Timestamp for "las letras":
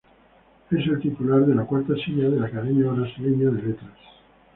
3.53-3.97